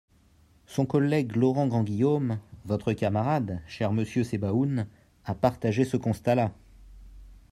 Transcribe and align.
Son 0.65 0.87
collègue 0.87 1.35
Laurent 1.35 1.67
Grandguillaume, 1.67 2.39
votre 2.65 2.91
camarade, 2.93 3.61
cher 3.67 3.93
monsieur 3.93 4.23
Sebaoun, 4.23 4.87
a 5.25 5.35
partagé 5.35 5.85
ce 5.85 5.95
constat-là. 5.95 6.51